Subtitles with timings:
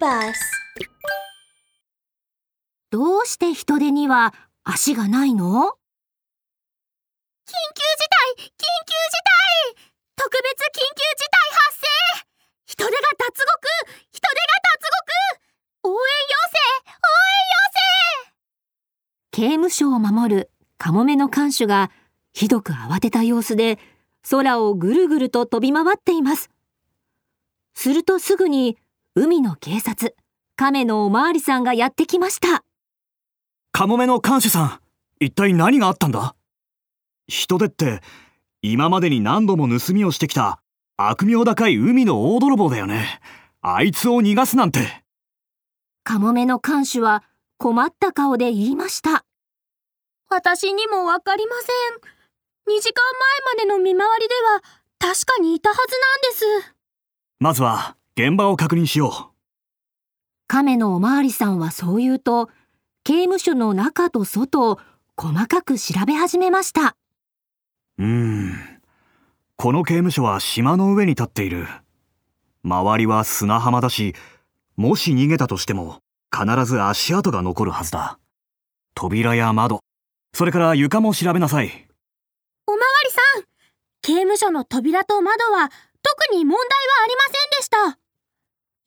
[0.00, 0.34] bus
[2.90, 4.34] どうして人手には
[4.64, 5.46] 足がないの？
[5.46, 5.48] 緊
[7.46, 8.62] 急事態緊急事
[9.74, 9.86] 態。
[10.16, 11.86] 特別緊急事態発生。
[12.66, 13.58] 人手が脱獄
[14.12, 14.86] 人手が脱
[15.82, 15.88] 獄。
[15.88, 15.98] 応援要
[16.48, 17.40] 請応援
[19.32, 21.90] 刑務所を守るカモメの看守が
[22.32, 23.78] ひどく慌てた様子で
[24.28, 26.50] 空をぐるぐると飛び回っています。
[27.74, 28.76] するとすぐに
[29.16, 30.14] 海の警察、
[30.54, 32.62] 亀のおまわりさんがやってきました。
[33.72, 34.80] カモメの看守さん、
[35.18, 36.36] 一体何があったんだ？
[37.26, 38.02] 人手って、
[38.62, 40.62] 今までに何度も盗みをしてきた
[40.96, 43.20] 悪名高い海の大泥棒だよね。
[43.62, 45.02] あいつを逃がすなんて。
[46.04, 47.24] カモメの看守は
[47.58, 49.24] 困った顔で言いました。
[50.28, 53.02] 私にもわかりません2時間
[53.58, 54.60] 前までの見回りでは
[55.00, 56.74] 確かにいたはずなんです
[57.40, 59.12] まずは、現場を確認しよう。
[60.46, 62.50] 亀のおまわりさんはそう言うと、
[63.02, 64.78] 刑務所の中と外を
[65.16, 66.96] 細かく調べ始めました。
[67.98, 68.52] うーん。
[69.56, 71.66] この刑務所は島の上に立っている。
[72.62, 74.14] 周りは砂浜だし、
[74.76, 76.00] もし逃げたとしても
[76.30, 78.18] 必ず足跡が残るはずだ。
[78.94, 79.80] 扉や窓、
[80.34, 81.88] それから床も調べなさい。
[82.66, 83.44] おまわりさん
[84.02, 85.70] 刑務所の扉と窓は
[86.02, 86.64] 特に問題は
[87.04, 87.99] ありませんでした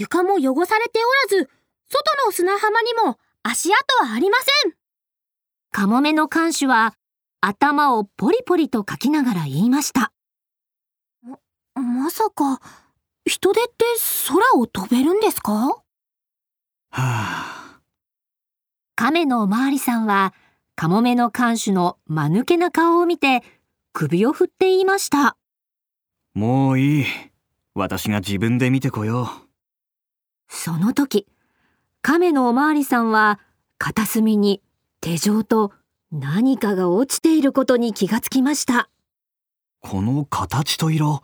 [0.00, 0.98] 床も汚されて
[1.30, 1.50] おらず
[1.90, 4.72] 外の砂浜にも足跡はありません
[5.70, 6.94] カモメの看守は
[7.42, 10.10] 頭をポリポリとかきながら言いました。
[11.74, 12.60] まさか
[13.26, 13.84] 人手って
[14.28, 15.52] 空を飛べるんですか？
[15.52, 15.82] は
[16.90, 17.80] あ、
[18.96, 20.34] 亀のおまわりさんは、
[20.76, 23.42] カモメの看守の間抜けな顔を見て、
[23.92, 25.36] 首を振って言いました。
[26.34, 27.06] もういい。
[27.74, 29.49] 私が自分で見てこよう。
[30.52, 31.26] その時、
[32.02, 33.38] 亀のおまわりさんは、
[33.78, 34.60] 片隅に
[35.00, 35.72] 手錠と
[36.12, 38.90] 何かが落ちていることに気がつきました。
[39.80, 41.22] この形と色、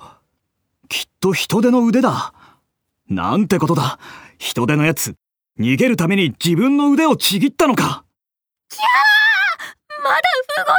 [0.89, 2.33] きっと人手の腕だ。
[3.09, 3.99] なんてことだ。
[4.39, 5.17] 人手のやつ、
[5.59, 8.05] 逃げるために自分の腕をちぎったのか。
[10.03, 10.21] まだ
[10.65, 10.77] 動い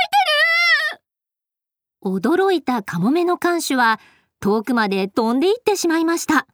[2.16, 4.00] てる驚いたカモメの看守は、
[4.40, 6.48] 遠くまで飛んでいってしまいました。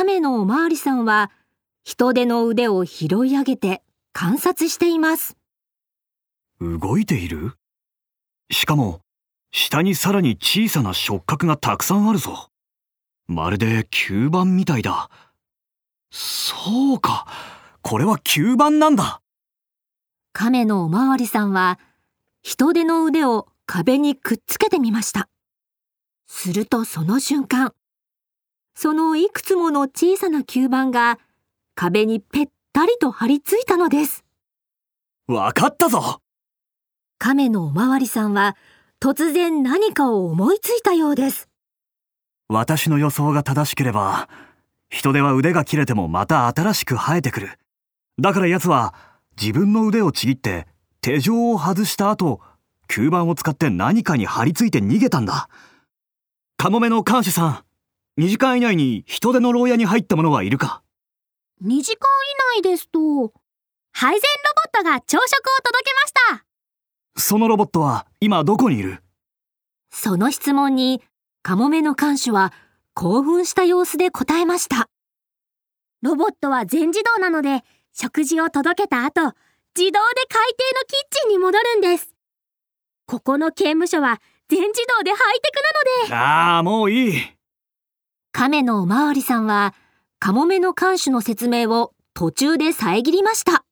[0.00, 1.32] 亀のおまわりさんは、
[1.82, 3.82] 人手の腕を拾い上げて
[4.12, 5.36] 観察しています。
[6.60, 7.56] 動いている？
[8.48, 9.00] しかも、
[9.50, 12.50] 下にさらに小さな触覚がたくさんあるぞ。
[13.26, 15.10] まるで吸盤みたいだ。
[16.12, 17.26] そうか。
[17.82, 19.20] これは吸盤なんだ。
[20.32, 21.80] 亀のおまわりさんは、
[22.44, 25.28] 人手の腕を壁にくっつけてみました。
[26.28, 27.74] するとその瞬間、
[28.80, 31.18] そのいくつもの小さな吸盤が
[31.74, 34.24] 壁にぺったりと張り付いたのです。
[35.26, 36.20] わかったぞ
[37.18, 38.56] 亀のおまわりさんは
[39.00, 41.48] 突然何かを思いついたようです。
[42.48, 44.28] 私の予想が正しければ、
[44.90, 47.58] 人手は腕が切れてもまた新しく生えてくる。
[48.20, 48.94] だから奴は
[49.36, 50.68] 自分の腕をちぎって
[51.00, 52.40] 手錠を外した後、
[52.88, 55.48] 吸盤を使って何かに張り付いて逃げたんだ。
[56.56, 57.64] カモメの看守さん、
[58.18, 60.82] 2時間以内に人手の牢屋に入った者はいるか
[61.62, 62.08] ？2時間
[62.56, 62.98] 以内ですと
[63.92, 66.44] 配膳ロボットが朝食を届けました。
[67.20, 69.04] そのロボットは今どこにいる？
[69.92, 71.00] その質問に
[71.44, 72.52] カモメの看守は
[72.92, 74.88] 興奮した様子で答えました。
[76.02, 77.62] ロボットは全自動なので
[77.92, 79.20] 食事を届けた後
[79.76, 80.02] 自動で海底の
[80.88, 82.12] キッチンに戻るんです。
[83.06, 85.52] ここの刑務所は全自動でハイテ
[86.08, 86.16] クなので。
[86.16, 87.37] ああ、もういい。
[88.38, 89.74] 亀のおまわりさんは
[90.20, 93.64] カモメの看守の説明を途中で遮りました。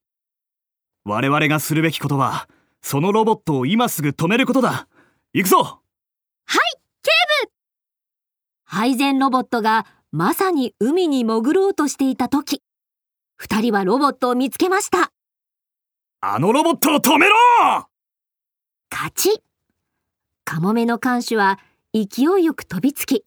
[1.05, 2.49] 我々がするべきことは、
[2.83, 4.89] そのロボットを今すぐ止めることだ。
[5.33, 5.83] 行くぞ
[8.65, 12.61] 配膳ロボットがまさに海に潜ろうとしていた時、
[13.37, 15.13] 二人はロボットを見つけました。
[16.23, 17.37] あのロボットを止めろ
[18.91, 19.41] 勝ち
[20.45, 21.61] カモメの看守は
[21.95, 23.25] 勢いよく飛びつき、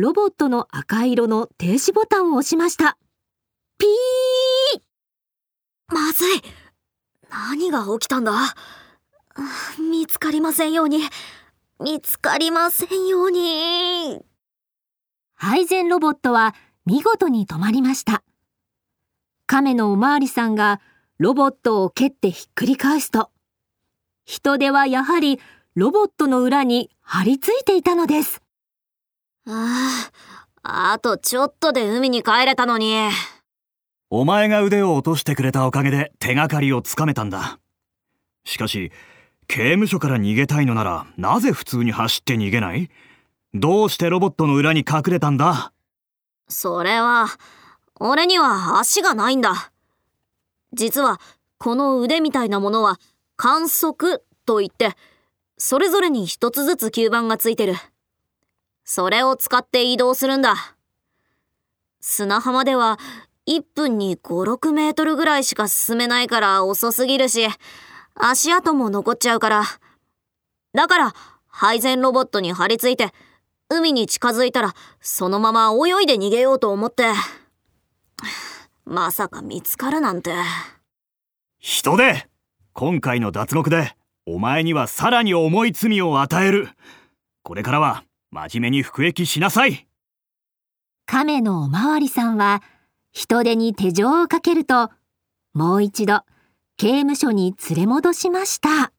[0.00, 2.96] ロボットの赤色の停止ボタンを押しました。
[3.76, 4.80] ピー
[5.94, 6.42] まずい
[7.28, 8.32] 何が起きたんだ？
[9.78, 11.00] 見つかりませんように
[11.80, 14.24] 見つかりませんように
[15.34, 16.54] 配膳ロボットは
[16.86, 18.22] 見事に止まりました。
[19.46, 20.80] 亀のおまわりさんが
[21.18, 23.30] ロボットを蹴ってひっくり返すと、
[24.24, 25.40] 人手はやはり
[25.74, 28.39] ロボットの裏に張り付いていたのです。
[29.46, 30.10] あ
[30.62, 33.08] あとちょっとで海に帰れたのに。
[34.10, 37.58] お前が腕を落としてくれたおかげで手がかりをつかめたんだ。
[38.44, 38.92] しかし、
[39.46, 42.90] 刑務所から逃げたいのなら、なぜ普通に走って逃げない？
[43.54, 45.72] どうしてロボットの裏に隠れたんだ？
[46.48, 47.28] それは、
[47.98, 49.72] 俺には足がないんだ。
[50.72, 51.20] 実は、
[51.58, 52.98] この腕みたいなものは、
[53.36, 54.96] 観測といって、
[55.58, 57.74] それぞれに一つずつ吸盤がついてる。
[58.84, 60.76] それを使って移動するんだ。
[62.00, 62.98] 砂浜では
[63.46, 67.46] 1分に5、6メートルぐらいしか進めないから遅すぎるし、
[68.14, 69.64] 足跡も残っちゃうから。
[70.72, 71.14] だから、
[71.46, 73.12] 配膳ロボットに張り付いて、
[73.68, 77.12] 海に近づいたら、そのまま泳いで逃げようと思って。
[78.84, 80.32] まさか見つかるなんて。
[81.58, 82.28] 人で
[82.72, 83.94] 今回の脱獄で、
[84.26, 86.68] お前にはさらに重い罪を与える。
[87.42, 89.88] これからは、真面目に服役しなさい。
[91.06, 92.62] 亀のおまわりさんは、
[93.12, 94.90] 人手に手錠をかけると、
[95.52, 96.22] もう一度、
[96.76, 98.92] 刑務所に連れ戻しました。